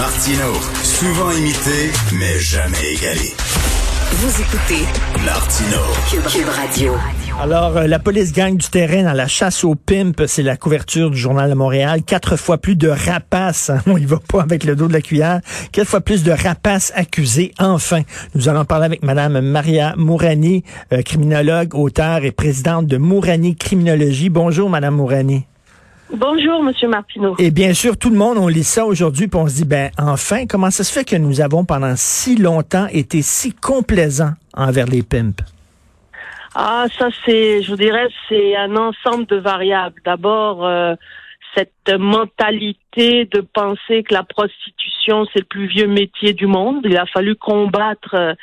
Martino, 0.00 0.54
souvent 0.82 1.30
imité, 1.30 1.92
mais 2.18 2.38
jamais 2.38 2.94
égalé. 2.94 3.34
Vous 4.12 4.40
écoutez 4.40 4.86
Martino. 5.26 5.76
Cube, 6.26 6.48
Radio. 6.48 6.94
Alors, 7.38 7.76
euh, 7.76 7.86
la 7.86 7.98
police 7.98 8.32
gagne 8.32 8.56
du 8.56 8.66
terrain 8.66 9.02
dans 9.02 9.12
la 9.12 9.26
chasse 9.26 9.62
aux 9.62 9.74
pimp. 9.74 10.22
C'est 10.26 10.42
la 10.42 10.56
couverture 10.56 11.10
du 11.10 11.18
Journal 11.18 11.50
de 11.50 11.54
Montréal. 11.54 12.00
Quatre 12.02 12.36
fois 12.36 12.56
plus 12.56 12.76
de 12.76 12.88
rapaces. 12.88 13.70
On 13.86 13.98
y 13.98 14.06
va 14.06 14.16
pas 14.26 14.40
avec 14.40 14.64
le 14.64 14.74
dos 14.74 14.88
de 14.88 14.94
la 14.94 15.02
cuillère. 15.02 15.42
Quatre 15.70 15.88
fois 15.88 16.00
plus 16.00 16.22
de 16.22 16.32
rapaces 16.32 16.94
accusés. 16.96 17.52
Enfin, 17.58 18.00
nous 18.34 18.48
allons 18.48 18.64
parler 18.64 18.86
avec 18.86 19.02
Madame 19.02 19.42
Maria 19.42 19.92
Mourani, 19.98 20.64
euh, 20.94 21.02
criminologue, 21.02 21.74
auteure 21.74 22.24
et 22.24 22.32
présidente 22.32 22.86
de 22.86 22.96
Mourani 22.96 23.54
Criminologie. 23.54 24.30
Bonjour, 24.30 24.70
Madame 24.70 24.94
Mourani. 24.94 25.44
Bonjour, 26.12 26.62
Monsieur 26.62 26.88
Martineau. 26.88 27.36
Et 27.38 27.50
bien 27.50 27.72
sûr, 27.72 27.96
tout 27.96 28.10
le 28.10 28.16
monde, 28.16 28.36
on 28.38 28.48
lit 28.48 28.64
ça 28.64 28.84
aujourd'hui, 28.84 29.28
puis 29.28 29.38
on 29.38 29.46
se 29.46 29.54
dit, 29.56 29.64
ben 29.64 29.90
enfin, 29.98 30.46
comment 30.46 30.70
ça 30.70 30.82
se 30.82 30.92
fait 30.92 31.04
que 31.04 31.16
nous 31.16 31.40
avons 31.40 31.64
pendant 31.64 31.94
si 31.96 32.36
longtemps 32.36 32.86
été 32.92 33.22
si 33.22 33.52
complaisants 33.52 34.32
envers 34.54 34.86
les 34.86 35.02
pimps? 35.02 35.42
Ah, 36.54 36.86
ça 36.98 37.08
c'est, 37.24 37.62
je 37.62 37.70
vous 37.70 37.76
dirais, 37.76 38.08
c'est 38.28 38.56
un 38.56 38.74
ensemble 38.76 39.26
de 39.26 39.36
variables. 39.36 40.00
D'abord, 40.04 40.66
euh, 40.66 40.94
cette 41.54 41.92
mentalité 41.96 43.26
de 43.26 43.40
penser 43.40 44.02
que 44.02 44.12
la 44.12 44.24
prostitution 44.24 45.26
c'est 45.32 45.40
le 45.40 45.44
plus 45.44 45.66
vieux 45.66 45.86
métier 45.86 46.32
du 46.32 46.46
monde. 46.46 46.80
Il 46.84 46.96
a 46.96 47.06
fallu 47.06 47.36
combattre 47.36 48.14
euh, 48.14 48.34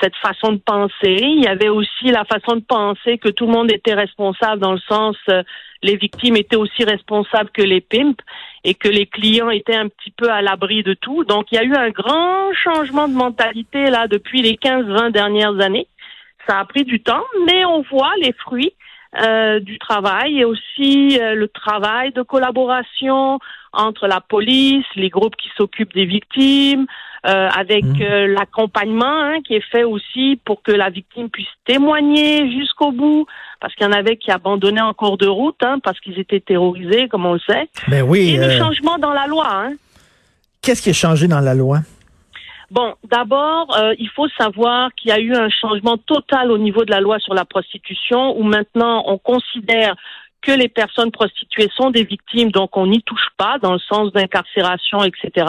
cette 0.00 0.16
façon 0.16 0.52
de 0.52 0.58
penser. 0.58 1.18
Il 1.20 1.42
y 1.42 1.48
avait 1.48 1.68
aussi 1.68 2.06
la 2.06 2.24
façon 2.24 2.56
de 2.56 2.64
penser 2.66 3.18
que 3.18 3.28
tout 3.28 3.46
le 3.46 3.52
monde 3.52 3.70
était 3.72 3.94
responsable 3.94 4.60
dans 4.60 4.72
le 4.72 4.80
sens 4.88 5.16
euh, 5.28 5.42
les 5.82 5.96
victimes 5.96 6.36
étaient 6.36 6.56
aussi 6.56 6.84
responsables 6.84 7.50
que 7.50 7.62
les 7.62 7.80
pimps 7.80 8.22
et 8.64 8.74
que 8.74 8.88
les 8.88 9.06
clients 9.06 9.50
étaient 9.50 9.76
un 9.76 9.88
petit 9.88 10.10
peu 10.10 10.30
à 10.30 10.42
l'abri 10.42 10.82
de 10.82 10.94
tout. 10.94 11.24
Donc 11.24 11.46
il 11.50 11.54
y 11.56 11.58
a 11.58 11.64
eu 11.64 11.74
un 11.74 11.90
grand 11.90 12.52
changement 12.52 13.08
de 13.08 13.14
mentalité 13.14 13.90
là 13.90 14.06
depuis 14.06 14.42
les 14.42 14.54
15-20 14.54 15.10
dernières 15.10 15.58
années. 15.60 15.86
Ça 16.46 16.58
a 16.58 16.64
pris 16.64 16.84
du 16.84 17.00
temps, 17.00 17.24
mais 17.46 17.64
on 17.64 17.82
voit 17.82 18.12
les 18.20 18.32
fruits 18.32 18.74
euh, 19.20 19.60
du 19.60 19.78
travail 19.78 20.40
et 20.40 20.44
aussi 20.44 21.18
euh, 21.20 21.34
le 21.34 21.48
travail 21.48 22.12
de 22.12 22.22
collaboration 22.22 23.38
entre 23.72 24.06
la 24.06 24.20
police, 24.20 24.86
les 24.96 25.10
groupes 25.10 25.36
qui 25.36 25.50
s'occupent 25.56 25.94
des 25.94 26.06
victimes, 26.06 26.86
euh, 27.26 27.48
avec 27.48 27.84
mmh. 27.84 28.02
euh, 28.02 28.26
l'accompagnement 28.28 29.04
hein, 29.04 29.40
qui 29.46 29.54
est 29.54 29.70
fait 29.70 29.84
aussi 29.84 30.40
pour 30.44 30.62
que 30.62 30.72
la 30.72 30.88
victime 30.88 31.28
puisse 31.28 31.48
témoigner 31.66 32.50
jusqu'au 32.50 32.92
bout, 32.92 33.26
parce 33.60 33.74
qu'il 33.74 33.86
y 33.86 33.88
en 33.88 33.92
avait 33.92 34.16
qui 34.16 34.30
abandonnaient 34.30 34.80
en 34.80 34.94
cours 34.94 35.18
de 35.18 35.26
route, 35.26 35.62
hein, 35.62 35.78
parce 35.82 36.00
qu'ils 36.00 36.18
étaient 36.18 36.40
terrorisés, 36.40 37.08
comme 37.08 37.26
on 37.26 37.34
le 37.34 37.40
sait. 37.40 37.68
Ben 37.88 38.02
oui. 38.02 38.30
Et 38.30 38.38
le 38.38 38.58
changement 38.58 38.98
dans 38.98 39.12
la 39.12 39.26
loi. 39.26 39.48
Hein. 39.50 39.72
Qu'est-ce 40.62 40.82
qui 40.82 40.90
a 40.90 40.94
changé 40.94 41.28
dans 41.28 41.40
la 41.40 41.54
loi? 41.54 41.80
Bon, 42.70 42.94
d'abord, 43.10 43.76
euh, 43.76 43.94
il 43.98 44.08
faut 44.10 44.28
savoir 44.38 44.90
qu'il 44.94 45.10
y 45.10 45.12
a 45.12 45.18
eu 45.18 45.34
un 45.34 45.48
changement 45.50 45.98
total 45.98 46.52
au 46.52 46.58
niveau 46.58 46.84
de 46.84 46.90
la 46.90 47.00
loi 47.00 47.18
sur 47.18 47.34
la 47.34 47.44
prostitution, 47.44 48.38
où 48.38 48.44
maintenant 48.44 49.02
on 49.06 49.18
considère 49.18 49.96
que 50.40 50.52
les 50.52 50.68
personnes 50.68 51.10
prostituées 51.10 51.68
sont 51.76 51.90
des 51.90 52.04
victimes, 52.04 52.50
donc 52.50 52.76
on 52.76 52.86
n'y 52.86 53.02
touche 53.02 53.28
pas 53.36 53.58
dans 53.58 53.72
le 53.72 53.78
sens 53.78 54.12
d'incarcération, 54.12 55.02
etc. 55.02 55.46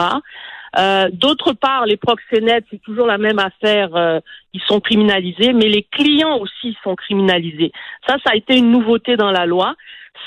Euh, 0.78 1.08
D'autre 1.12 1.52
part, 1.52 1.86
les 1.86 1.96
proxénètes, 1.96 2.64
c'est 2.70 2.80
toujours 2.82 3.06
la 3.06 3.18
même 3.18 3.38
affaire, 3.38 3.94
euh, 3.94 4.20
ils 4.52 4.62
sont 4.62 4.80
criminalisés, 4.80 5.52
mais 5.52 5.68
les 5.68 5.82
clients 5.82 6.38
aussi 6.38 6.76
sont 6.82 6.96
criminalisés. 6.96 7.72
Ça, 8.06 8.16
ça 8.24 8.32
a 8.32 8.36
été 8.36 8.56
une 8.56 8.70
nouveauté 8.70 9.16
dans 9.16 9.30
la 9.30 9.46
loi 9.46 9.74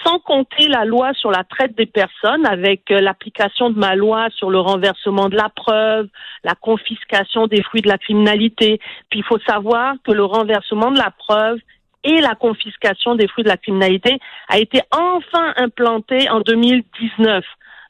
sans 0.03 0.19
compter 0.19 0.67
la 0.67 0.85
loi 0.85 1.13
sur 1.13 1.31
la 1.31 1.43
traite 1.43 1.75
des 1.77 1.85
personnes 1.85 2.45
avec 2.45 2.91
euh, 2.91 2.99
l'application 2.99 3.69
de 3.69 3.77
ma 3.77 3.95
loi 3.95 4.27
sur 4.35 4.49
le 4.49 4.59
renversement 4.59 5.29
de 5.29 5.35
la 5.35 5.49
preuve, 5.49 6.07
la 6.43 6.55
confiscation 6.55 7.47
des 7.47 7.61
fruits 7.63 7.81
de 7.81 7.87
la 7.87 7.97
criminalité. 7.97 8.79
Puis 9.09 9.19
il 9.19 9.25
faut 9.25 9.39
savoir 9.47 9.95
que 10.03 10.11
le 10.11 10.23
renversement 10.23 10.91
de 10.91 10.97
la 10.97 11.11
preuve 11.11 11.59
et 12.03 12.21
la 12.21 12.35
confiscation 12.35 13.15
des 13.15 13.27
fruits 13.27 13.43
de 13.43 13.49
la 13.49 13.57
criminalité 13.57 14.19
a 14.47 14.59
été 14.59 14.81
enfin 14.91 15.53
implanté 15.57 16.29
en 16.29 16.41
2019. 16.41 17.43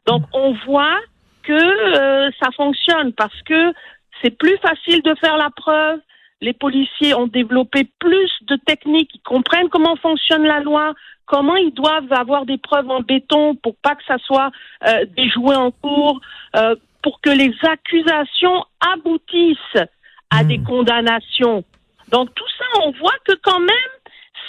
Donc 0.05 0.23
on 0.33 0.53
voit 0.65 0.97
que 1.45 1.53
euh, 1.53 2.29
ça 2.41 2.49
fonctionne 2.55 3.13
parce 3.13 3.41
que 3.43 3.73
c'est 4.21 4.37
plus 4.37 4.57
facile 4.57 5.01
de 5.01 5.15
faire 5.15 5.37
la 5.37 5.49
preuve, 5.49 5.99
les 6.41 6.53
policiers 6.53 7.13
ont 7.13 7.27
développé 7.27 7.87
plus 7.99 8.31
de 8.41 8.55
techniques, 8.55 9.11
ils 9.13 9.21
comprennent 9.21 9.69
comment 9.69 9.95
fonctionne 9.95 10.43
la 10.43 10.59
loi, 10.59 10.93
comment 11.25 11.55
ils 11.55 11.73
doivent 11.73 12.11
avoir 12.11 12.45
des 12.45 12.57
preuves 12.57 12.89
en 12.89 13.01
béton 13.01 13.55
pour 13.55 13.75
pas 13.77 13.95
que 13.95 14.03
ça 14.07 14.17
soit 14.19 14.51
euh, 14.87 15.05
déjoué 15.15 15.55
en 15.55 15.71
cours, 15.71 16.19
euh, 16.55 16.75
pour 17.01 17.21
que 17.21 17.29
les 17.29 17.53
accusations 17.63 18.63
aboutissent 18.93 19.83
à 20.29 20.43
des 20.43 20.57
hmm. 20.57 20.65
condamnations. 20.65 21.63
Donc 22.09 22.33
tout 22.35 22.47
ça, 22.57 22.65
on 22.83 22.91
voit 22.91 23.17
que 23.25 23.33
quand 23.43 23.59
même, 23.59 23.95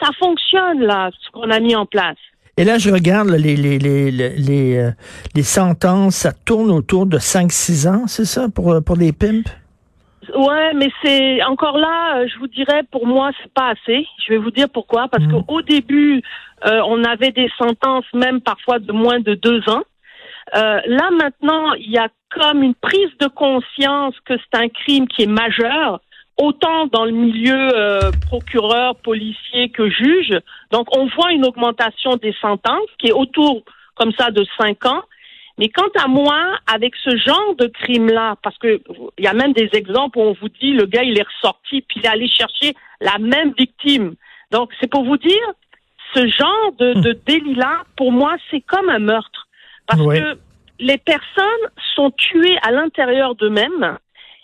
ça 0.00 0.10
fonctionne 0.18 0.82
là, 0.82 1.10
ce 1.20 1.30
qu'on 1.30 1.50
a 1.50 1.60
mis 1.60 1.74
en 1.76 1.86
place. 1.86 2.18
Et 2.58 2.64
là, 2.64 2.78
je 2.78 2.90
regarde 2.90 3.28
les, 3.28 3.56
les, 3.56 3.78
les, 3.78 4.10
les, 4.10 4.76
euh, 4.78 4.90
les 5.34 5.42
sentences, 5.42 6.16
ça 6.16 6.32
tourne 6.32 6.70
autour 6.70 7.06
de 7.06 7.18
5-6 7.18 7.88
ans, 7.88 8.06
c'est 8.06 8.24
ça, 8.24 8.48
pour, 8.48 8.82
pour 8.82 8.96
les 8.96 9.12
pimps? 9.12 9.44
Ouais, 10.34 10.72
mais 10.74 10.90
c'est 11.02 11.42
encore 11.44 11.78
là, 11.78 12.18
euh, 12.18 12.28
je 12.28 12.38
vous 12.38 12.48
dirais, 12.48 12.82
pour 12.90 13.06
moi, 13.06 13.30
c'est 13.42 13.52
pas 13.52 13.70
assez. 13.70 14.06
Je 14.24 14.32
vais 14.32 14.38
vous 14.38 14.50
dire 14.50 14.68
pourquoi. 14.68 15.08
Parce 15.08 15.24
mmh. 15.24 15.44
qu'au 15.44 15.62
début, 15.62 16.22
euh, 16.66 16.80
on 16.86 17.04
avait 17.04 17.30
des 17.30 17.50
sentences 17.58 18.06
même 18.14 18.40
parfois 18.40 18.78
de 18.78 18.92
moins 18.92 19.20
de 19.20 19.34
deux 19.34 19.60
ans. 19.68 19.82
Euh, 20.54 20.80
là 20.86 21.10
maintenant, 21.10 21.74
il 21.74 21.90
y 21.90 21.98
a 21.98 22.08
comme 22.30 22.62
une 22.62 22.74
prise 22.74 23.10
de 23.20 23.26
conscience 23.26 24.14
que 24.24 24.34
c'est 24.36 24.60
un 24.60 24.68
crime 24.68 25.08
qui 25.08 25.22
est 25.22 25.26
majeur, 25.26 26.00
autant 26.38 26.86
dans 26.86 27.04
le 27.04 27.12
milieu 27.12 27.70
euh, 27.74 28.10
procureur, 28.26 28.96
policier 28.96 29.70
que 29.70 29.88
juge. 29.88 30.38
Donc 30.70 30.86
on 30.96 31.06
voit 31.06 31.32
une 31.32 31.46
augmentation 31.46 32.16
des 32.16 32.34
sentences 32.40 32.90
qui 32.98 33.08
est 33.08 33.12
autour 33.12 33.62
comme 33.94 34.12
ça 34.12 34.30
de 34.30 34.44
cinq 34.58 34.84
ans. 34.84 35.02
Mais 35.58 35.68
quant 35.68 35.88
à 35.98 36.06
moi, 36.06 36.58
avec 36.66 36.94
ce 36.96 37.16
genre 37.16 37.54
de 37.58 37.66
crime-là, 37.66 38.36
parce 38.42 38.58
que 38.58 38.80
il 39.16 39.24
y 39.24 39.28
a 39.28 39.32
même 39.32 39.54
des 39.54 39.70
exemples 39.72 40.18
où 40.18 40.22
on 40.22 40.32
vous 40.34 40.50
dit 40.60 40.72
le 40.72 40.84
gars 40.84 41.02
il 41.02 41.18
est 41.18 41.26
ressorti 41.26 41.80
puis 41.80 42.00
il 42.00 42.04
est 42.04 42.10
allé 42.10 42.28
chercher 42.28 42.74
la 43.00 43.18
même 43.18 43.54
victime. 43.56 44.14
Donc 44.50 44.70
c'est 44.78 44.90
pour 44.90 45.04
vous 45.04 45.16
dire, 45.16 45.46
ce 46.14 46.26
genre 46.26 46.72
de, 46.78 46.94
de 47.00 47.12
hmm. 47.12 47.20
délit-là, 47.26 47.82
pour 47.96 48.12
moi, 48.12 48.36
c'est 48.50 48.60
comme 48.60 48.88
un 48.88 48.98
meurtre, 48.98 49.48
parce 49.86 50.00
que 50.00 50.38
les 50.78 50.98
personnes 50.98 51.44
sont 51.94 52.10
tuées 52.10 52.58
à 52.62 52.70
l'intérieur 52.70 53.34
d'eux-mêmes, 53.34 53.98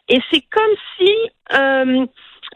et 0.08 0.20
c'est 0.30 0.42
comme 0.50 0.74
si 0.96 1.10
euh, 1.52 2.06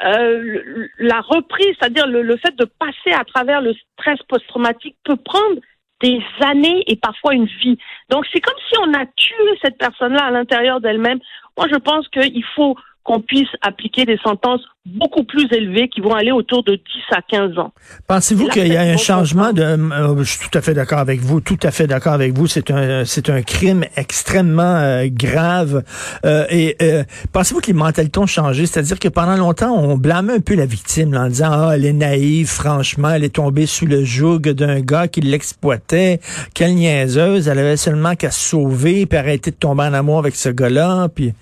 euh, 0.05 0.89
la 0.99 1.21
reprise, 1.21 1.75
c'est-à-dire 1.79 2.07
le, 2.07 2.23
le 2.23 2.37
fait 2.37 2.55
de 2.57 2.65
passer 2.65 3.12
à 3.12 3.25
travers 3.25 3.61
le 3.61 3.75
stress 3.93 4.19
post-traumatique 4.29 4.97
peut 5.05 5.17
prendre 5.17 5.61
des 6.03 6.21
années 6.41 6.85
et 6.87 6.97
parfois 6.97 7.35
une 7.35 7.47
vie. 7.47 7.79
Donc 8.11 8.27
c'est 8.33 8.41
comme 8.41 8.59
si 8.69 8.79
on 8.81 8.93
a 8.95 9.06
tué 9.17 9.59
cette 9.62 9.79
personne-là 9.79 10.25
à 10.25 10.31
l'intérieur 10.31 10.81
d'elle-même. 10.81 11.21
Moi, 11.56 11.67
je 11.73 11.79
pense 11.79 12.06
qu'il 12.09 12.45
faut 12.55 12.77
qu'on 13.06 13.21
puisse 13.21 13.49
appliquer 13.62 14.05
des 14.05 14.19
sentences 14.19 14.62
beaucoup 14.84 15.25
plus 15.25 15.47
élevées 15.53 15.89
qui 15.89 16.00
vont 16.00 16.12
aller 16.12 16.33
autour 16.33 16.62
de 16.65 16.75
10 16.75 16.81
à 17.17 17.22
15 17.22 17.59
ans. 17.59 17.72
Pensez-vous 18.06 18.49
qu'il 18.49 18.67
y 18.67 18.77
a 18.77 18.83
un 18.83 18.97
changement 18.97 19.53
de 19.53 19.62
euh, 19.62 20.17
je 20.19 20.25
suis 20.25 20.49
tout 20.49 20.59
à 20.59 20.61
fait 20.61 20.75
d'accord 20.75 20.99
avec 20.99 21.21
vous, 21.21 21.41
tout 21.41 21.59
à 21.62 21.71
fait 21.71 21.87
d'accord 21.87 22.12
avec 22.12 22.33
vous, 22.33 22.47
c'est 22.47 22.71
un 22.71 23.05
c'est 23.05 23.31
un 23.31 23.43
crime 23.43 23.84
extrêmement 23.97 24.62
euh, 24.62 25.06
grave. 25.09 25.84
Euh, 26.25 26.47
et 26.50 26.77
pensez-vous 27.33 27.61
que 27.61 27.69
les 27.69 27.72
mentalités 27.72 28.19
ont 28.19 28.27
changé, 28.27 28.67
c'est-à-dire 28.67 28.99
que 28.99 29.09
pendant 29.09 29.37
longtemps 29.37 29.73
on 29.73 29.97
blâmait 29.97 30.34
un 30.34 30.41
peu 30.41 30.55
la 30.55 30.67
victime 30.67 31.17
en 31.17 31.28
disant 31.28 31.50
ah 31.50 31.73
elle 31.75 31.84
est 31.84 31.93
naïve, 31.93 32.49
franchement, 32.49 33.11
elle 33.11 33.25
est 33.25 33.34
tombée 33.34 33.67
sous 33.67 33.87
le 33.87 34.05
joug 34.05 34.41
d'un 34.41 34.81
gars 34.81 35.06
qui 35.06 35.21
l'exploitait, 35.21 36.21
quelle 36.55 36.75
niaiseuse, 36.75 37.49
elle 37.49 37.59
avait 37.59 37.77
seulement 37.77 38.17
qu'à 38.17 38.33
se 38.33 38.50
sauver 38.50 39.06
puis 39.06 39.19
arrêter 39.19 39.53
de 39.53 39.56
tomber 39.56 39.84
en 39.84 39.94
amour 39.94 40.19
avec 40.19 40.34
ce 40.34 40.49
gars-là 40.49 41.08
puis 41.08 41.32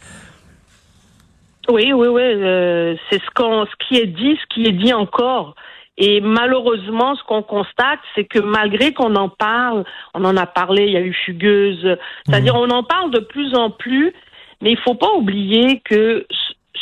oui, 1.69 1.93
oui, 1.93 2.09
oui. 2.09 2.23
Euh, 2.23 2.95
c'est 3.11 3.21
ce 3.21 3.31
qu'on, 3.35 3.67
ce 3.67 3.87
qui 3.87 3.97
est 3.97 4.07
dit, 4.07 4.39
ce 4.41 4.55
qui 4.55 4.67
est 4.67 4.73
dit 4.73 4.93
encore. 4.93 5.55
Et 5.97 6.21
malheureusement, 6.21 7.15
ce 7.15 7.23
qu'on 7.23 7.43
constate, 7.43 8.01
c'est 8.15 8.25
que 8.25 8.41
malgré 8.41 8.93
qu'on 8.93 9.15
en 9.15 9.29
parle, 9.29 9.85
on 10.15 10.25
en 10.25 10.37
a 10.37 10.47
parlé, 10.47 10.87
il 10.87 10.93
y 10.93 10.97
a 10.97 11.01
eu 11.01 11.15
fugueuse, 11.25 11.97
c'est-à-dire 12.27 12.55
mhm. 12.55 12.63
on 12.63 12.71
en 12.71 12.83
parle 12.83 13.13
de 13.13 13.21
plus 13.21 13.55
en 13.55 13.71
plus, 13.71 14.13
mais 14.61 14.73
il 14.73 14.79
faut 14.79 14.95
pas 14.95 15.13
oublier 15.17 15.81
que 15.85 16.27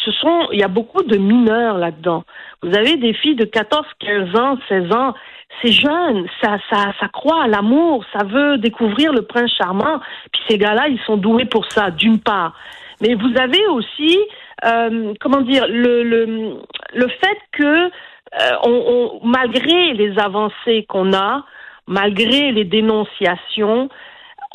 ce 0.04 0.12
sont, 0.12 0.48
il 0.52 0.60
y 0.60 0.64
a 0.64 0.68
beaucoup 0.68 1.02
de 1.02 1.18
mineurs 1.18 1.76
là-dedans. 1.76 2.24
Vous 2.62 2.74
avez 2.74 2.96
des 2.96 3.12
filles 3.12 3.36
de 3.36 3.44
14, 3.44 3.84
15 4.00 4.40
ans, 4.40 4.58
16 4.68 4.92
ans, 4.92 5.14
c'est 5.60 5.72
jeune, 5.72 6.26
ça, 6.40 6.56
ça, 6.70 6.92
ça 6.98 7.08
croit 7.08 7.42
à 7.42 7.48
l'amour, 7.48 8.04
ça 8.12 8.24
veut 8.24 8.56
découvrir 8.56 9.12
le 9.12 9.22
prince 9.22 9.52
charmant. 9.58 10.00
Puis 10.32 10.42
ces 10.48 10.58
gars-là, 10.58 10.88
ils 10.88 11.00
sont 11.00 11.18
doués 11.18 11.44
pour 11.44 11.70
ça, 11.70 11.90
d'une 11.90 12.18
part. 12.18 12.54
Mais 13.02 13.14
vous 13.14 13.32
avez 13.38 13.66
aussi 13.66 14.18
euh, 14.64 15.14
comment 15.20 15.40
dire, 15.40 15.66
le, 15.68 16.02
le, 16.02 16.56
le 16.94 17.08
fait 17.08 17.38
que 17.52 17.86
euh, 17.86 18.56
on, 18.64 19.20
malgré 19.24 19.92
les 19.92 20.18
avancées 20.18 20.86
qu'on 20.88 21.12
a, 21.12 21.44
malgré 21.86 22.52
les 22.52 22.64
dénonciations, 22.64 23.88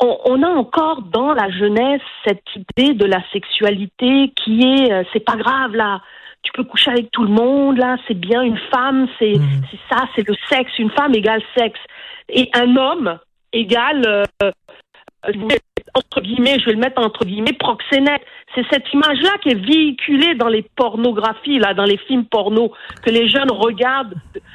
on, 0.00 0.42
a 0.42 0.48
encore 0.48 1.02
dans 1.02 1.32
la 1.32 1.50
jeunesse 1.50 2.02
cette 2.24 2.44
idée 2.54 2.94
de 2.94 3.04
la 3.04 3.20
sexualité 3.32 4.32
qui 4.36 4.62
est, 4.62 4.92
euh, 4.92 5.02
c'est 5.12 5.24
pas 5.24 5.36
grave 5.36 5.74
là, 5.74 6.00
tu 6.42 6.52
peux 6.52 6.64
coucher 6.64 6.90
avec 6.90 7.10
tout 7.10 7.24
le 7.24 7.30
monde 7.30 7.78
là, 7.78 7.96
c'est 8.06 8.18
bien 8.18 8.42
une 8.42 8.58
femme, 8.72 9.08
c'est 9.18 9.34
mm. 9.34 9.62
c'est 9.70 9.94
ça, 9.94 10.04
c'est 10.14 10.26
le 10.26 10.34
sexe, 10.48 10.78
une 10.78 10.90
femme 10.90 11.14
égale 11.14 11.42
sexe 11.56 11.80
et 12.28 12.48
un 12.54 12.76
homme 12.76 13.18
égale 13.52 14.24
euh, 14.42 14.50
entre 15.94 16.20
guillemets, 16.20 16.58
je 16.60 16.66
vais 16.66 16.72
le 16.72 16.78
mettre 16.78 17.00
entre 17.00 17.24
guillemets 17.24 17.52
proxénète. 17.52 18.22
C'est 18.54 18.66
cette 18.70 18.92
image-là 18.92 19.30
qui 19.42 19.50
est 19.50 19.66
véhiculée 19.66 20.34
dans 20.34 20.48
les 20.48 20.62
pornographies 20.62 21.58
là, 21.58 21.74
dans 21.74 21.84
les 21.84 21.98
films 21.98 22.24
porno 22.24 22.72
que 23.02 23.10
les 23.10 23.28
jeunes 23.28 23.50
regardent 23.50 24.14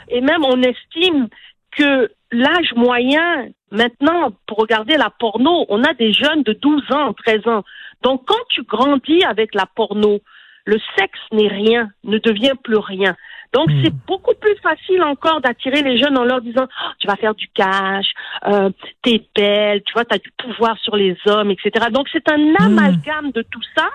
et 0.10 0.22
même 0.22 0.44
on 0.44 0.62
estime 0.62 1.28
que 1.72 2.12
l'âge 2.32 2.74
moyen 2.76 3.48
maintenant 3.72 4.32
pour 4.48 4.60
regarder 4.60 4.98
la 4.98 5.10
porno, 5.10 5.66
on 5.70 5.84
a 5.84 5.94
des 5.94 6.14
jeunes 6.14 6.44
de 6.44 6.54
12 6.54 6.92
ans, 6.92 7.14
13 7.14 7.48
ans. 7.48 7.64
Donc 8.02 8.24
quand 8.26 8.44
tu 8.50 8.64
grandis 8.64 9.24
avec 9.24 9.56
la 9.56 9.66
porno, 9.66 10.20
le 10.66 10.80
sexe 10.98 11.20
n'est 11.32 11.48
rien, 11.48 11.90
ne 12.04 12.18
devient 12.18 12.54
plus 12.64 12.78
rien. 12.78 13.16
Donc 13.54 13.70
hmm. 13.70 13.84
c'est 13.84 13.94
beaucoup 14.08 14.34
plus 14.40 14.56
facile 14.58 15.04
encore 15.04 15.42
d'attirer 15.42 15.84
les 15.84 16.02
jeunes 16.02 16.18
en 16.18 16.24
leur 16.24 16.42
disant 16.42 16.66
oh, 16.68 16.90
tu 17.00 17.08
vas 17.08 17.16
faire 17.16 17.36
du 17.36 17.48
cash, 17.50 18.08
euh, 18.48 18.70
t'es 19.02 19.24
belle, 19.36 19.84
tu 19.84 19.94
vois, 19.94 20.06
tu 20.06 20.16
as 20.16 20.20
du 20.20 20.32
pouvoir 20.38 20.78
sur 20.80 20.96
les 20.96 21.16
hommes, 21.28 21.52
etc. 21.52 21.88
Donc 21.92 22.08
c'est 22.12 22.28
un 22.30 22.38
hmm. 22.38 22.56
amalgame 22.60 23.32
de 23.32 23.44
tout 23.44 23.62
ça, 23.76 23.90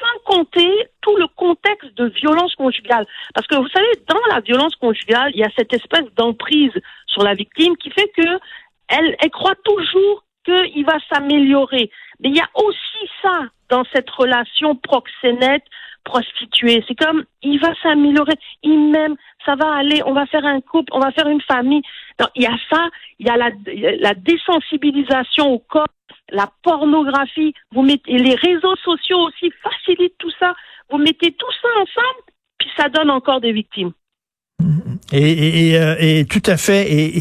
sans 0.00 0.34
compter 0.34 0.70
tout 1.02 1.16
le 1.16 1.26
contexte 1.36 1.94
de 1.96 2.06
violence 2.06 2.54
conjugale. 2.54 3.06
Parce 3.34 3.46
que 3.46 3.56
vous 3.56 3.68
savez, 3.68 3.90
dans 4.08 4.34
la 4.34 4.40
violence 4.40 4.74
conjugale, 4.76 5.30
il 5.34 5.40
y 5.40 5.44
a 5.44 5.50
cette 5.56 5.72
espèce 5.72 6.06
d'emprise 6.16 6.72
sur 7.06 7.22
la 7.22 7.34
victime 7.34 7.76
qui 7.76 7.90
fait 7.90 8.10
que 8.16 8.26
elle, 8.88 9.14
elle 9.20 9.30
croit 9.30 9.54
toujours 9.62 10.24
qu'il 10.44 10.84
va 10.84 10.98
s'améliorer. 11.12 11.90
Mais 12.20 12.30
il 12.30 12.36
y 12.36 12.40
a 12.40 12.48
aussi 12.54 13.10
ça 13.22 13.40
dans 13.68 13.84
cette 13.92 14.10
relation 14.10 14.76
proxénète 14.76 15.64
prostituée. 16.04 16.82
C'est 16.88 16.94
comme, 16.94 17.24
il 17.42 17.60
va 17.60 17.72
s'améliorer, 17.82 18.34
il 18.62 18.90
m'aime, 18.90 19.16
ça 19.44 19.54
va 19.54 19.74
aller, 19.74 20.02
on 20.04 20.12
va 20.12 20.26
faire 20.26 20.44
un 20.44 20.60
couple, 20.60 20.92
on 20.92 21.00
va 21.00 21.12
faire 21.12 21.28
une 21.28 21.42
famille. 21.42 21.82
il 22.34 22.42
y 22.42 22.46
a 22.46 22.56
ça, 22.70 22.88
il 23.18 23.26
y 23.26 23.30
a 23.30 23.36
la, 23.36 24.14
désensibilisation 24.14 25.52
au 25.52 25.58
corps, 25.58 25.86
la 26.30 26.48
pornographie, 26.62 27.54
vous 27.72 27.82
mettez, 27.82 28.18
les 28.18 28.34
réseaux 28.34 28.76
sociaux 28.76 29.18
aussi 29.18 29.52
facilitent 29.62 30.16
tout 30.18 30.32
ça. 30.38 30.54
Vous 30.90 30.98
mettez 30.98 31.32
tout 31.32 31.52
ça 31.62 31.68
ensemble, 31.80 32.22
puis 32.58 32.68
ça 32.76 32.88
donne 32.88 33.10
encore 33.10 33.40
des 33.40 33.52
victimes. 33.52 33.92
Et, 35.12 35.70
et, 35.70 35.78
euh, 35.78 36.24
tout 36.28 36.42
à 36.46 36.56
fait. 36.56 36.90
Et, 36.90 37.20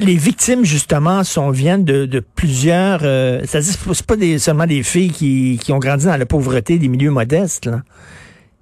les 0.00 0.16
victimes, 0.16 0.64
justement, 0.64 1.24
sont 1.24 1.50
viennent 1.50 1.84
de, 1.84 2.06
de 2.06 2.20
plusieurs. 2.20 3.00
Euh, 3.02 3.44
ça 3.44 3.60
c'est 3.62 4.06
pas 4.06 4.16
des, 4.16 4.38
seulement 4.38 4.66
des 4.66 4.82
filles 4.82 5.10
qui, 5.10 5.58
qui 5.62 5.72
ont 5.72 5.78
grandi 5.78 6.06
dans 6.06 6.16
la 6.16 6.26
pauvreté 6.26 6.78
des 6.78 6.88
milieux 6.88 7.10
modestes. 7.10 7.66
Là. 7.66 7.82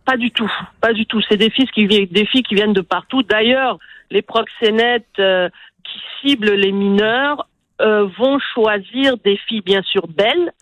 Pas 0.05 0.17
du 0.17 0.31
tout, 0.31 0.51
pas 0.81 0.93
du 0.93 1.07
tout. 1.07 1.21
C'est 1.29 1.37
des 1.37 1.51
qui 1.51 1.87
des 1.87 2.27
filles 2.27 2.43
qui 2.43 2.55
viennent 2.55 2.75
de 2.75 2.83
partout. 2.83 3.23
D'ailleurs, 3.23 3.79
les 4.11 4.23
proxénètes 4.23 5.07
euh, 5.19 5.49
qui 5.83 5.99
ciblent 6.21 6.53
les 6.53 6.73
mineurs 6.73 7.49
euh, 7.81 8.07
vont 8.19 8.39
choisir 8.55 9.17
des 9.25 9.39
filles 9.49 9.63
bien 9.63 9.83
sûr 9.83 10.07
belles, 10.07 10.53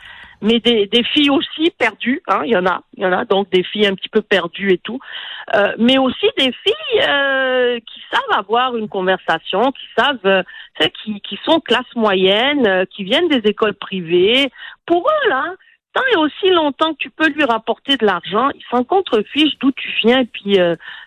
mais 0.41 0.61
des, 0.61 0.87
des 0.87 1.03
filles 1.03 1.31
aussi 1.31 1.71
perdues. 1.77 2.23
Hein, 2.29 2.43
il 2.45 2.53
y 2.53 2.57
en 2.57 2.67
a, 2.67 2.83
il 2.97 3.03
y 3.03 3.07
en 3.07 3.13
a 3.13 3.25
donc 3.25 3.51
des 3.51 3.63
filles 3.65 3.87
un 3.87 3.95
petit 3.95 4.09
peu 4.09 4.23
perdues 4.23 4.73
et 4.73 4.79
tout, 4.79 5.01
euh, 5.55 5.73
mais 5.79 5.99
aussi 5.99 6.27
des 6.39 6.53
filles 6.53 7.01
euh, 7.01 7.79
savent 8.12 8.38
avoir 8.38 8.76
une 8.76 8.88
conversation, 8.88 9.73
qui 9.73 9.87
savent, 9.97 10.19
euh, 10.26 10.43
qui, 11.03 11.20
qui 11.20 11.38
sont 11.44 11.61
classe 11.61 11.94
moyenne, 11.97 12.67
euh, 12.67 12.85
qui 12.85 13.05
viennent 13.05 13.29
des 13.29 13.49
écoles 13.49 13.75
privées. 13.75 14.50
Pour 14.87 15.09
eux 15.09 15.29
là, 15.29 15.55
tant 15.94 16.03
et 16.12 16.17
aussi 16.17 16.50
longtemps 16.50 16.93
que 16.93 16.99
tu 16.99 17.11
peux 17.11 17.29
lui 17.29 17.44
rapporter 17.44 17.97
de 17.97 18.06
l'argent, 18.06 18.50
ils 18.55 18.64
s'en 18.70 18.85
contrefichent 18.85 19.59
d'où 19.61 19.73
tu 19.73 19.88
viens 20.03 20.20
et 20.20 20.26
puis 20.26 20.59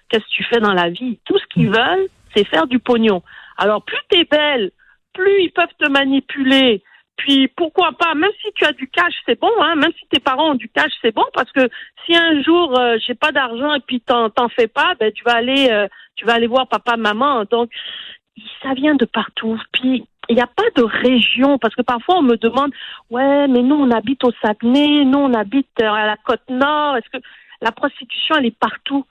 qu'est-ce 0.10 0.24
que 0.24 0.30
tu 0.30 0.44
fais 0.44 0.60
dans 0.60 0.74
la 0.74 0.90
vie. 0.90 1.19
Tout 1.25 1.38
ce 1.38 1.46
qu'ils 1.48 1.69
veulent, 1.69 2.07
c'est 2.36 2.48
faire 2.48 2.68
du 2.68 2.80
pognon. 2.80 3.24
Alors 3.58 3.84
plus 3.84 3.98
t'es 4.10 4.25
belle, 4.25 4.72
plus 5.13 5.44
ils 5.44 5.51
peuvent 5.51 5.68
te 5.80 5.90
manipuler 5.90 6.84
puis 7.18 7.48
pourquoi 7.48 7.92
pas, 7.94 8.14
même 8.14 8.32
si 8.42 8.52
tu 8.54 8.66
as 8.66 8.74
du 8.74 8.88
cash, 8.88 9.14
c'est 9.26 9.40
bon, 9.40 9.52
hein, 9.62 9.76
même 9.76 9.92
si 9.98 10.06
tes 10.10 10.20
parents 10.20 10.52
ont 10.52 10.56
du 10.56 10.70
cash, 10.70 10.92
c'est 11.02 11.14
bon, 11.14 11.26
parce 11.34 11.52
que 11.52 11.70
si 12.06 12.16
un 12.16 12.42
jour 12.44 12.78
euh, 12.78 12.98
j'ai 13.06 13.16
pas 13.16 13.32
d'argent 13.32 13.74
et 13.74 13.80
puis 13.80 14.02
t'en 14.02 14.30
t'en 14.30 14.50
fais 14.50 14.68
pas, 14.68 14.94
ben 15.00 15.12
tu 15.12 15.24
vas 15.24 15.36
aller 15.36 15.70
euh, 15.70 15.88
tu 16.16 16.26
vas 16.26 16.34
aller 16.34 16.48
voir 16.48 16.68
papa, 16.68 16.98
maman. 16.98 17.46
Donc 17.50 17.72
ça 18.62 18.74
vient 18.74 18.96
de 18.96 19.06
partout. 19.06 19.60
Puis 19.72 20.06
il 20.28 20.36
n'y 20.36 20.42
a 20.42 20.48
pas 20.48 20.70
de 20.76 20.84
région, 20.84 21.58
parce 21.58 21.76
que 21.76 21.84
parfois 21.84 22.18
on 22.18 22.24
me 22.24 22.36
demande, 22.36 22.72
ouais, 23.10 23.48
mais 23.48 23.62
nous 23.62 23.76
on 23.76 23.92
habite 23.92 24.24
au 24.24 24.32
Saguenay, 24.42 25.06
nous 25.06 25.20
on 25.20 25.34
habite 25.34 25.70
euh, 25.82 25.90
à 25.90 26.06
la 26.06 26.18
côte 26.18 26.48
nord. 26.50 26.98
Est-ce 26.98 27.18
que 27.18 27.24
la 27.62 27.72
prostitution 27.72 28.36
elle 28.36 28.48
est 28.48 28.60
partout? 28.60 29.06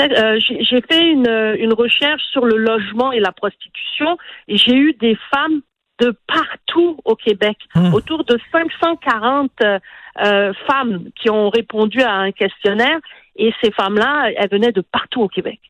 Euh, 0.00 0.40
J'ai 0.40 0.82
fait 0.90 1.08
une, 1.08 1.54
une 1.60 1.72
recherche 1.72 2.22
sur 2.32 2.44
le 2.46 2.56
logement 2.56 3.12
et 3.12 3.20
la 3.20 3.30
prostitution 3.30 4.18
et 4.48 4.56
j'ai 4.56 4.74
eu 4.74 4.92
des 4.94 5.16
femmes 5.30 5.60
de 6.00 6.12
partout 6.26 6.63
au 7.04 7.14
Québec, 7.14 7.56
hmm. 7.74 7.94
autour 7.94 8.24
de 8.24 8.38
540 8.52 9.50
euh, 9.62 9.78
euh, 10.24 10.52
femmes 10.66 11.10
qui 11.20 11.30
ont 11.30 11.50
répondu 11.50 12.00
à 12.02 12.12
un 12.12 12.32
questionnaire 12.32 12.98
et 13.36 13.52
ces 13.62 13.72
femmes-là, 13.72 14.30
elles 14.36 14.50
venaient 14.50 14.72
de 14.72 14.80
partout 14.80 15.22
au 15.22 15.28
Québec. 15.28 15.60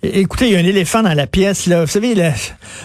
Écoutez, 0.00 0.46
il 0.46 0.52
y 0.52 0.56
a 0.56 0.60
un 0.60 0.64
éléphant 0.64 1.02
dans 1.02 1.12
la 1.12 1.26
pièce. 1.26 1.66
Là. 1.66 1.80
Vous 1.80 1.88
savez, 1.88 2.14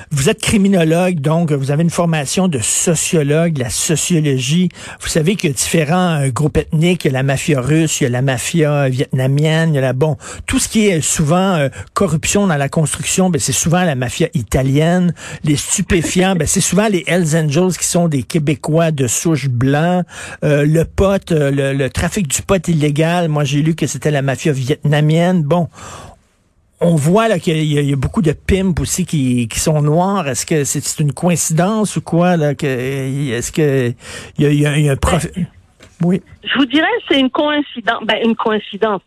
vous 0.10 0.30
êtes 0.30 0.42
criminologue, 0.42 1.20
donc 1.20 1.52
vous 1.52 1.70
avez 1.70 1.84
une 1.84 1.92
formation 1.92 2.48
de 2.48 2.58
sociologue, 2.58 3.60
la 3.60 3.70
sociologie. 3.70 4.70
Vous 5.00 5.10
savez 5.10 5.36
qu'il 5.36 5.52
y 5.52 5.54
a 5.54 5.56
différents 5.56 6.22
euh, 6.22 6.30
groupes 6.30 6.58
ethniques. 6.58 7.06
Il 7.06 7.10
y 7.10 7.12
a 7.12 7.14
la 7.14 7.22
mafia 7.22 7.62
russe, 7.62 8.02
il 8.02 8.06
y 8.06 8.08
a 8.08 8.10
la 8.10 8.24
mafia 8.24 8.90
vietnamienne, 8.90 9.74
il 9.74 9.76
y 9.76 9.78
a 9.78 9.82
la 9.82 9.94
bon, 9.94 10.18
tout 10.48 10.58
ce 10.58 10.68
qui 10.68 10.88
est 10.88 11.02
souvent 11.02 11.54
euh, 11.54 11.70
corruption 11.94 12.48
dans 12.48 12.58
la 12.58 12.68
construction, 12.68 13.30
ben 13.30 13.40
c'est 13.40 13.52
souvent 13.52 13.84
la 13.84 13.94
mafia 13.94 14.30
italienne. 14.34 15.14
Les 15.44 15.56
stupéfiants, 15.56 16.36
ben 16.36 16.48
c'est 16.48 16.62
souvent 16.62 16.88
les 16.88 17.04
Hells 17.06 17.36
Angels 17.36 17.78
qui 17.78 17.86
sont 17.86 18.08
des 18.08 18.24
Québécois 18.24 18.90
de 18.90 19.06
souche 19.06 19.50
blanc. 19.50 20.02
Euh, 20.44 20.66
le 20.66 20.84
pot, 20.84 21.30
le, 21.30 21.74
le 21.74 21.90
trafic 21.92 22.28
du 22.28 22.42
pot 22.42 22.68
illégal. 22.68 23.30
Moi, 23.30 23.44
j'ai 23.44 23.62
lu 23.62 23.76
que 23.76 23.86
c'était 23.86 24.10
la 24.10 24.24
mafia 24.24 24.52
vietnamienne. 24.52 25.44
Bon 25.44 25.70
on 26.84 26.96
voit 26.96 27.28
là 27.28 27.40
qu'il 27.40 27.64
y, 27.64 27.94
a 27.94 27.96
beaucoup 27.96 28.22
de 28.22 28.34
pimps 28.34 28.80
aussi 28.80 29.06
qui, 29.06 29.48
sont 29.56 29.82
noirs. 29.82 30.28
Est-ce 30.28 30.46
que 30.46 30.64
c'est 30.64 31.00
une 31.00 31.14
coïncidence 31.14 31.98
ou 31.98 32.02
quoi 32.02 32.36
est-ce 32.36 33.52
que 33.52 33.94
il 34.38 34.54
y 34.54 34.66
a, 34.66 34.92
un 34.92 34.96
prof... 34.96 35.28
Oui. 36.02 36.22
Je 36.44 36.58
vous 36.58 36.66
dirais 36.66 36.88
c'est 37.08 37.20
une 37.20 37.30
coïncidence. 37.30 38.04
Ben, 38.06 38.18
une 38.24 38.36
coïncidence. 38.36 39.02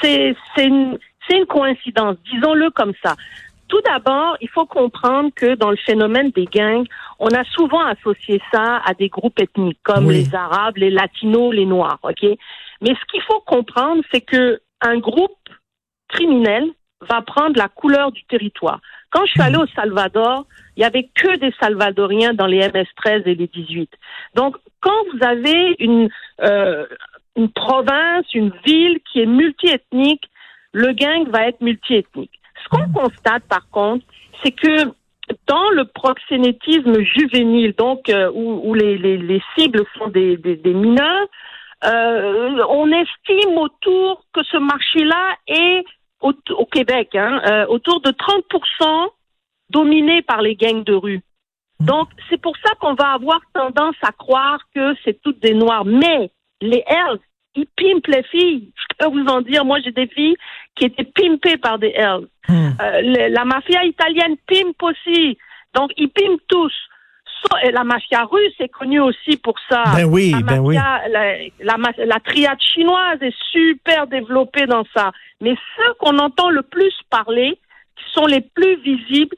C'est 0.00 0.34
une 0.58 0.98
une 1.34 1.46
coïncidence. 1.46 2.16
Disons-le 2.32 2.70
comme 2.70 2.92
ça. 3.02 3.16
Tout 3.68 3.80
d'abord, 3.82 4.36
il 4.40 4.48
faut 4.48 4.66
comprendre 4.66 5.30
que 5.34 5.54
dans 5.54 5.70
le 5.70 5.76
phénomène 5.76 6.30
des 6.30 6.46
gangs, 6.46 6.86
on 7.20 7.28
a 7.28 7.44
souvent 7.44 7.84
associé 7.84 8.42
ça 8.52 8.80
à 8.84 8.94
des 8.94 9.08
groupes 9.08 9.38
ethniques 9.38 9.78
comme 9.84 10.10
les 10.10 10.34
Arabes, 10.34 10.76
les 10.76 10.90
Latinos, 10.90 11.54
les 11.54 11.66
Noirs. 11.66 12.00
Ok? 12.02 12.22
Mais 12.22 12.94
ce 12.94 13.12
qu'il 13.12 13.22
faut 13.22 13.40
comprendre, 13.46 14.02
c'est 14.10 14.22
que 14.22 14.60
un 14.80 14.98
groupe 14.98 15.38
criminel 16.08 16.64
va 17.08 17.22
prendre 17.22 17.56
la 17.56 17.68
couleur 17.68 18.12
du 18.12 18.22
territoire. 18.24 18.80
Quand 19.10 19.24
je 19.26 19.32
suis 19.32 19.42
allée 19.42 19.56
au 19.56 19.66
Salvador, 19.74 20.46
il 20.76 20.82
y 20.82 20.84
avait 20.84 21.08
que 21.14 21.36
des 21.36 21.52
Salvadoriens 21.60 22.34
dans 22.34 22.46
les 22.46 22.60
MS-13 22.60 23.22
et 23.26 23.34
les 23.34 23.46
18. 23.48 23.90
Donc, 24.34 24.56
quand 24.80 25.04
vous 25.12 25.24
avez 25.24 25.76
une, 25.78 26.08
euh, 26.42 26.86
une 27.36 27.50
province, 27.50 28.26
une 28.34 28.52
ville 28.64 29.00
qui 29.10 29.20
est 29.20 29.26
multiethnique, 29.26 30.30
le 30.72 30.92
gang 30.92 31.28
va 31.28 31.48
être 31.48 31.60
multiethnique. 31.60 32.38
Ce 32.62 32.68
qu'on 32.68 32.88
constate, 32.92 33.42
par 33.44 33.68
contre, 33.70 34.04
c'est 34.42 34.52
que 34.52 34.92
dans 35.46 35.70
le 35.70 35.84
proxénétisme 35.84 37.00
juvénile, 37.02 37.74
donc 37.76 38.08
euh, 38.08 38.30
où, 38.32 38.68
où 38.68 38.74
les, 38.74 38.98
les, 38.98 39.16
les, 39.16 39.42
cibles 39.56 39.84
sont 39.98 40.08
des, 40.08 40.36
des, 40.36 40.56
des 40.56 40.74
mineurs, 40.74 41.26
euh, 41.84 42.62
on 42.68 42.90
estime 42.92 43.56
autour 43.56 44.24
que 44.32 44.42
ce 44.44 44.58
marché-là 44.58 45.36
est 45.46 45.84
au, 46.20 46.32
au 46.50 46.66
Québec, 46.66 47.14
hein, 47.14 47.40
euh, 47.46 47.66
autour 47.66 48.00
de 48.00 48.10
30% 48.10 49.08
dominés 49.70 50.22
par 50.22 50.42
les 50.42 50.56
gangs 50.56 50.84
de 50.84 50.94
rue. 50.94 51.22
Hmm. 51.78 51.86
Donc, 51.86 52.08
c'est 52.28 52.40
pour 52.40 52.56
ça 52.64 52.74
qu'on 52.80 52.94
va 52.94 53.12
avoir 53.12 53.40
tendance 53.54 53.96
à 54.02 54.12
croire 54.12 54.60
que 54.74 54.94
c'est 55.04 55.20
toutes 55.22 55.40
des 55.40 55.54
noirs. 55.54 55.84
Mais 55.84 56.30
les 56.60 56.84
Hells, 56.86 57.18
ils 57.54 57.66
pimpent 57.66 58.06
les 58.06 58.22
filles. 58.24 58.72
Je 58.76 58.96
peux 58.98 59.10
vous 59.10 59.26
en 59.26 59.40
dire, 59.40 59.64
moi 59.64 59.78
j'ai 59.82 59.92
des 59.92 60.06
filles 60.08 60.36
qui 60.76 60.84
étaient 60.86 61.04
pimpées 61.04 61.56
par 61.56 61.78
des 61.78 61.92
Hells. 61.94 62.28
Hmm. 62.48 62.70
Euh, 62.80 63.28
la 63.28 63.44
mafia 63.44 63.84
italienne 63.84 64.36
pimpe 64.46 64.82
aussi. 64.82 65.38
Donc, 65.74 65.92
ils 65.96 66.10
pimpent 66.10 66.42
tous 66.48 66.72
la 67.72 67.84
mafia 67.84 68.24
russe 68.24 68.54
est 68.58 68.68
connue 68.68 69.00
aussi 69.00 69.36
pour 69.36 69.54
ça. 69.68 69.84
Ben 69.94 70.04
oui, 70.04 70.32
la 70.32 70.40
ben 70.40 70.58
oui. 70.60 70.76
La, 70.76 71.76
la, 71.98 72.20
triade 72.20 72.60
chinoise 72.60 73.18
est 73.20 73.36
super 73.50 74.06
développée 74.06 74.66
dans 74.66 74.84
ça. 74.94 75.12
Mais 75.40 75.54
ceux 75.76 75.94
qu'on 75.94 76.18
entend 76.18 76.50
le 76.50 76.62
plus 76.62 76.94
parler, 77.10 77.58
qui 77.96 78.12
sont 78.12 78.26
les 78.26 78.40
plus 78.40 78.76
visibles, 78.82 79.36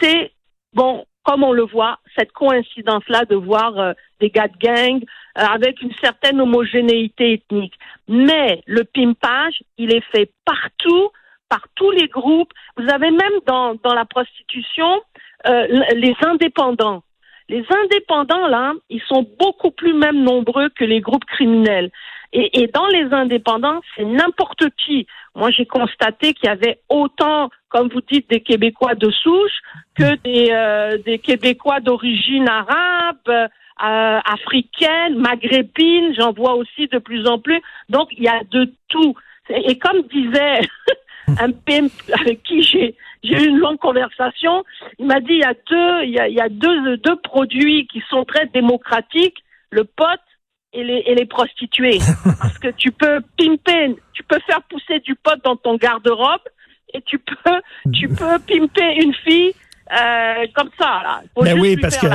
c'est 0.00 0.32
bon 0.72 1.06
comme 1.24 1.42
on 1.42 1.52
le 1.52 1.64
voit, 1.64 1.98
cette 2.18 2.32
coïncidence-là 2.32 3.24
de 3.24 3.34
voir 3.34 3.78
euh, 3.78 3.92
des 4.20 4.28
gars 4.28 4.46
de 4.46 4.58
gang 4.58 5.02
euh, 5.38 5.42
avec 5.42 5.80
une 5.80 5.94
certaine 6.02 6.38
homogénéité 6.38 7.32
ethnique. 7.32 7.72
Mais 8.08 8.62
le 8.66 8.84
pimpage, 8.84 9.62
il 9.78 9.94
est 9.94 10.04
fait 10.12 10.30
partout, 10.44 11.10
par 11.48 11.66
tous 11.74 11.90
les 11.92 12.08
groupes. 12.08 12.52
Vous 12.76 12.88
avez 12.90 13.10
même 13.10 13.38
dans, 13.46 13.74
dans 13.82 13.94
la 13.94 14.04
prostitution 14.04 15.00
euh, 15.46 15.66
les 15.94 16.14
indépendants. 16.26 17.02
Les 17.48 17.64
indépendants, 17.84 18.46
là, 18.46 18.72
ils 18.88 19.02
sont 19.02 19.26
beaucoup 19.38 19.70
plus 19.70 19.92
même 19.92 20.22
nombreux 20.22 20.70
que 20.70 20.84
les 20.84 21.00
groupes 21.00 21.24
criminels. 21.26 21.90
Et, 22.32 22.62
et 22.62 22.66
dans 22.66 22.86
les 22.88 23.12
indépendants, 23.12 23.80
c'est 23.94 24.04
n'importe 24.04 24.64
qui. 24.84 25.06
Moi, 25.34 25.50
j'ai 25.50 25.66
constaté 25.66 26.34
qu'il 26.34 26.48
y 26.48 26.52
avait 26.52 26.80
autant, 26.88 27.50
comme 27.68 27.88
vous 27.88 28.00
dites, 28.00 28.28
des 28.30 28.40
Québécois 28.40 28.94
de 28.94 29.10
souche 29.10 29.60
que 29.94 30.16
des, 30.22 30.50
euh, 30.50 30.98
des 31.04 31.18
Québécois 31.18 31.80
d'origine 31.80 32.48
arabe, 32.48 33.28
euh, 33.28 33.48
africaine, 34.24 35.18
maghrébine. 35.18 36.14
J'en 36.18 36.32
vois 36.32 36.54
aussi 36.54 36.88
de 36.88 36.98
plus 36.98 37.28
en 37.28 37.38
plus. 37.38 37.60
Donc, 37.88 38.08
il 38.12 38.24
y 38.24 38.28
a 38.28 38.42
de 38.50 38.72
tout. 38.88 39.14
Et 39.50 39.78
comme 39.78 40.02
disait 40.02 40.60
un 41.40 41.52
pimp 41.52 41.92
avec 42.20 42.42
qui 42.42 42.62
j'ai 42.62 42.94
j'ai 43.22 43.42
eu 43.42 43.48
une 43.48 43.58
longue 43.58 43.78
conversation. 43.78 44.64
Il 44.98 45.06
m'a 45.06 45.20
dit 45.20 45.32
il 45.32 45.38
y 45.38 45.44
a 45.44 45.54
deux 45.54 46.04
il 46.04 46.10
y 46.10 46.18
a, 46.18 46.28
il 46.28 46.34
y 46.34 46.40
a 46.40 46.48
deux 46.48 46.96
deux 46.98 47.16
produits 47.16 47.86
qui 47.86 48.02
sont 48.08 48.24
très 48.24 48.46
démocratiques, 48.46 49.38
le 49.70 49.84
pot 49.84 50.20
et 50.72 50.84
les 50.84 51.02
et 51.06 51.14
les 51.14 51.26
prostituées 51.26 51.98
parce 52.40 52.58
que 52.58 52.68
tu 52.68 52.92
peux 52.92 53.20
pimper, 53.38 53.96
tu 54.12 54.22
peux 54.24 54.40
faire 54.46 54.62
pousser 54.62 55.00
du 55.00 55.14
pot 55.14 55.38
dans 55.44 55.56
ton 55.56 55.76
garde-robe 55.76 56.42
et 56.92 57.02
tu 57.02 57.18
peux 57.18 57.60
tu 57.92 58.08
peux 58.20 58.38
pimper 58.38 59.02
une 59.02 59.14
fille 59.14 59.54
euh, 59.92 60.46
comme 60.54 60.70
ça, 60.78 61.02
là. 61.02 61.20
mais 61.42 61.52
ben 61.52 61.60
oui, 61.60 61.76
parce 61.76 61.98
que, 61.98 62.06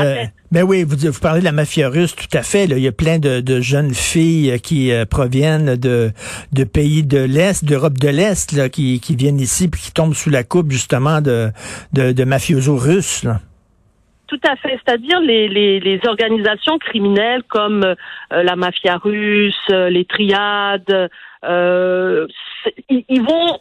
ben 0.52 0.64
oui, 0.64 0.84
vous, 0.84 0.98
vous 0.98 1.20
parlez 1.20 1.40
de 1.40 1.46
la 1.46 1.52
mafia 1.52 1.88
russe, 1.88 2.16
tout 2.16 2.36
à 2.36 2.42
fait. 2.42 2.66
Là. 2.66 2.78
Il 2.78 2.84
y 2.84 2.88
a 2.88 2.92
plein 2.92 3.20
de, 3.20 3.42
de 3.42 3.62
jeunes 3.62 3.94
filles 3.94 4.60
qui 4.60 4.92
euh, 4.92 5.06
proviennent 5.06 5.76
de, 5.76 6.12
de 6.52 6.64
pays 6.64 7.04
de 7.04 7.20
l'Est, 7.20 7.64
d'Europe 7.64 8.00
de 8.00 8.10
l'Est, 8.10 8.54
là, 8.54 8.70
qui, 8.70 9.00
qui 9.00 9.16
viennent 9.16 9.40
ici 9.40 9.70
puis 9.70 9.82
qui 9.82 9.92
tombent 9.94 10.16
sous 10.16 10.32
la 10.32 10.44
coupe, 10.44 10.72
justement, 10.72 11.22
de, 11.22 11.50
de, 11.94 12.12
de 12.12 12.24
mafiosos 12.24 12.78
russes, 12.78 13.24
là. 13.24 13.40
Tout 14.28 14.40
à 14.48 14.56
fait, 14.58 14.80
c'est-à-dire 14.86 15.20
les, 15.22 15.48
les, 15.48 15.80
les, 15.80 16.00
organisations 16.08 16.78
criminelles 16.78 17.42
comme 17.48 17.84
euh, 17.84 17.96
la 18.44 18.56
mafia 18.56 18.98
russe, 18.98 19.56
les 19.70 20.06
triades, 20.06 21.10
euh, 21.44 22.28
ils, 22.90 23.06
ils, 23.10 23.24
vont, 23.24 23.60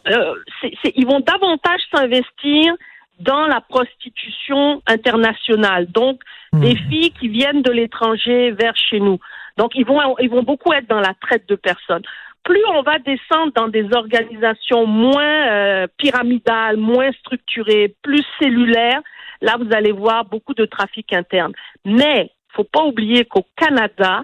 ils 0.95 1.07
vont 1.07 1.21
davantage 1.21 1.81
s'investir 1.91 2.75
dans 3.19 3.47
la 3.47 3.61
prostitution 3.61 4.81
internationale. 4.87 5.87
Donc, 5.87 6.21
hmm. 6.53 6.61
des 6.61 6.75
filles 6.75 7.11
qui 7.11 7.27
viennent 7.27 7.61
de 7.61 7.71
l'étranger 7.71 8.51
vers 8.51 8.75
chez 8.75 8.99
nous. 8.99 9.19
Donc, 9.57 9.71
ils 9.75 9.85
vont, 9.85 9.99
ils 10.19 10.29
vont 10.29 10.43
beaucoup 10.43 10.73
être 10.73 10.87
dans 10.87 10.99
la 10.99 11.13
traite 11.21 11.47
de 11.49 11.55
personnes. 11.55 12.03
Plus 12.43 12.63
on 12.73 12.81
va 12.81 12.99
descendre 12.99 13.51
dans 13.53 13.67
des 13.67 13.87
organisations 13.93 14.85
moins 14.85 15.47
euh, 15.49 15.87
pyramidales, 15.97 16.77
moins 16.77 17.11
structurées, 17.11 17.95
plus 18.01 18.23
cellulaires, 18.39 19.01
là, 19.41 19.57
vous 19.59 19.69
allez 19.73 19.91
voir 19.91 20.25
beaucoup 20.25 20.53
de 20.53 20.65
trafic 20.65 21.13
interne. 21.13 21.53
Mais, 21.85 22.31
faut 22.53 22.63
pas 22.63 22.83
oublier 22.83 23.25
qu'au 23.25 23.45
Canada, 23.55 24.23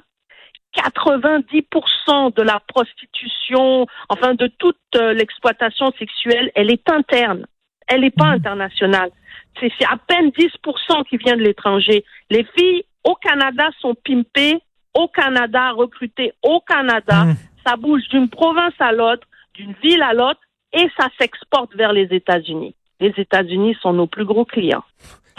90% 0.75 2.35
de 2.35 2.41
la 2.41 2.59
prostitution, 2.67 3.87
enfin 4.09 4.33
de 4.33 4.47
toute 4.47 4.77
euh, 4.95 5.13
l'exploitation 5.13 5.91
sexuelle, 5.97 6.51
elle 6.55 6.69
est 6.69 6.89
interne 6.89 7.45
elle 7.87 8.01
n'est 8.01 8.11
pas 8.11 8.29
mhm. 8.31 8.35
internationale. 8.35 9.09
C'est 9.59 9.71
à 9.85 9.97
peine 9.97 10.29
10% 10.29 11.05
qui 11.09 11.17
vient 11.17 11.37
de 11.37 11.41
l'étranger. 11.41 12.03
Les 12.29 12.45
filles 12.57 12.83
au 13.03 13.15
Canada 13.15 13.69
sont 13.79 13.95
pimpées, 14.05 14.59
au 14.93 15.07
Canada, 15.07 15.71
recrutées 15.71 16.33
au 16.43 16.61
Canada. 16.61 17.25
Mhm. 17.25 17.35
Ça 17.65 17.75
bouge 17.77 18.03
d'une 18.11 18.29
province 18.29 18.73
à 18.79 18.91
l'autre, 18.91 19.27
d'une 19.53 19.73
ville 19.81 20.01
à 20.01 20.13
l'autre, 20.13 20.39
et 20.73 20.89
ça 20.97 21.07
s'exporte 21.19 21.73
vers 21.75 21.93
les 21.93 22.07
États-Unis. 22.11 22.75
Les 22.99 23.13
États-Unis 23.17 23.77
sont 23.81 23.93
nos 23.93 24.07
plus 24.07 24.25
gros 24.25 24.45
clients. 24.45 24.83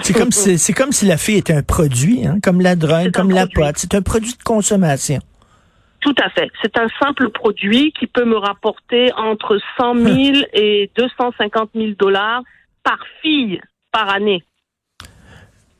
C'est 0.02 0.12
comme 0.12 0.32
si 0.32 0.58
c'est 0.58 0.72
comme 0.72 0.92
si 0.92 1.06
la 1.06 1.16
fille 1.16 1.38
était 1.38 1.54
un 1.54 1.62
produit, 1.62 2.26
hein, 2.26 2.38
comme 2.42 2.60
la 2.60 2.76
drogue, 2.76 3.12
comme 3.12 3.30
la 3.30 3.46
pote. 3.46 3.76
C'est 3.76 3.94
un 3.94 4.02
produit 4.02 4.32
de 4.32 4.42
consommation. 4.42 5.20
Tout 6.06 6.14
à 6.22 6.30
fait. 6.30 6.48
C'est 6.62 6.78
un 6.78 6.86
simple 7.02 7.30
produit 7.30 7.90
qui 7.90 8.06
peut 8.06 8.24
me 8.24 8.36
rapporter 8.36 9.12
entre 9.14 9.58
100 9.76 9.96
000 9.96 10.36
et 10.52 10.88
250 10.96 11.70
000 11.74 11.94
dollars 11.98 12.42
par 12.84 13.00
fille 13.20 13.60
par 13.90 14.08
année. 14.10 14.44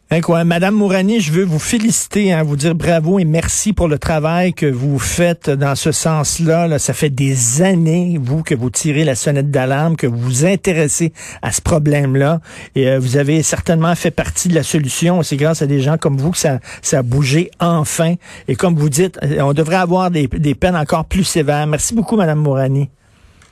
Incroyable. 0.09 0.49
Madame 0.49 0.77
Mourani, 0.77 1.19
je 1.19 1.33
veux 1.33 1.43
vous 1.43 1.59
féliciter, 1.59 2.33
hein, 2.33 2.45
vous 2.45 2.55
dire 2.55 2.77
bravo 2.77 3.19
et 3.19 3.25
merci 3.25 3.73
pour 3.73 3.89
le 3.89 3.99
travail 3.99 4.55
que 4.55 4.67
vous 4.67 5.01
faites 5.01 5.51
dans 5.51 5.75
ce 5.75 5.91
sens-là. 5.91 6.69
Là. 6.69 6.79
Ça 6.79 6.93
fait 6.93 7.11
des 7.11 7.61
années, 7.61 8.17
vous, 8.23 8.45
que 8.45 8.55
vous 8.55 8.71
tirez 8.71 9.03
la 9.03 9.17
sonnette 9.17 9.51
d'alarme, 9.51 9.97
que 9.97 10.07
vous 10.07 10.17
vous 10.17 10.45
intéressez 10.47 11.13
à 11.43 11.51
ce 11.51 11.61
problème-là. 11.61 12.41
Et 12.77 12.89
euh, 12.89 13.01
vous 13.01 13.17
avez 13.17 13.43
certainement 13.43 13.97
fait 13.97 14.13
partie 14.13 14.49
de 14.49 14.55
la 14.55 14.63
solution. 14.63 15.25
C'est 15.25 15.37
grâce 15.37 15.61
à 15.63 15.67
des 15.67 15.81
gens 15.81 15.99
comme 15.99 16.19
vous 16.19 16.31
que 16.31 16.39
ça, 16.39 16.61
ça 16.83 17.01
a 17.01 17.03
bougé 17.03 17.51
enfin. 17.59 18.15
Et 18.47 18.55
comme 18.55 18.77
vous 18.77 18.89
dites, 18.89 19.19
euh, 19.25 19.41
on 19.41 19.55
devrait 19.55 19.75
avoir 19.75 20.13
des, 20.13 20.29
des 20.29 20.55
peines 20.55 20.77
encore 20.77 21.07
plus 21.07 21.25
sévères. 21.25 21.67
Merci 21.67 21.97
beaucoup, 21.97 22.17
Madame 22.17 22.39
Mourani. 22.39 22.91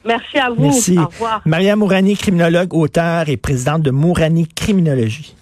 Merci 0.06 0.38
à 0.38 0.50
vous. 0.50 0.62
Merci. 0.62 0.98
Au 0.98 1.06
revoir. 1.06 1.42
Maria 1.46 1.74
Mourani, 1.74 2.16
criminologue, 2.16 2.72
auteur 2.74 3.28
et 3.28 3.36
présidente 3.36 3.82
de 3.82 3.90
Mourani 3.90 4.46
Criminologie. 4.46 5.34